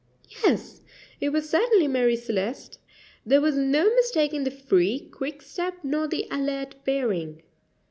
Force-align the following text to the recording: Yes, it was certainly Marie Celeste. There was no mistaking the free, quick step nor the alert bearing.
Yes, 0.43 0.81
it 1.19 1.29
was 1.29 1.47
certainly 1.47 1.87
Marie 1.87 2.15
Celeste. 2.15 2.79
There 3.23 3.39
was 3.39 3.55
no 3.55 3.85
mistaking 3.93 4.45
the 4.45 4.49
free, 4.49 4.99
quick 5.11 5.43
step 5.43 5.75
nor 5.83 6.07
the 6.07 6.25
alert 6.31 6.73
bearing. 6.83 7.43